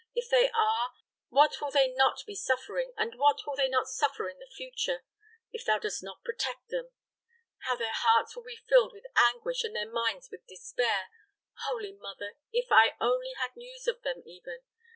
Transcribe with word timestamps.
If 0.15 0.31
they 0.31 0.49
are, 0.49 0.93
what 1.29 1.61
will 1.61 1.69
they 1.69 1.87
not 1.93 2.23
be 2.25 2.33
suffering, 2.33 2.91
and 2.97 3.13
what 3.19 3.45
will 3.45 3.55
they 3.55 3.69
not 3.69 3.85
suffer 3.87 4.27
in 4.27 4.39
the 4.39 4.49
future, 4.57 5.03
if 5.51 5.63
thou 5.63 5.77
dost 5.77 6.01
not 6.01 6.23
protect 6.23 6.69
them? 6.69 6.89
How 7.65 7.75
their 7.75 7.93
hearts 7.93 8.35
will 8.35 8.45
be 8.45 8.57
filled 8.67 8.93
with 8.93 9.03
anguish 9.15 9.63
and 9.63 9.75
their 9.75 9.91
minds 9.91 10.29
with 10.31 10.47
despair! 10.47 11.09
Holy 11.67 11.91
Mother! 11.93 12.33
if 12.51 12.71
I 12.71 12.95
only 12.99 13.33
had 13.37 13.55
news 13.55 13.87
of 13.87 14.01
them, 14.01 14.23
even. 14.25 14.63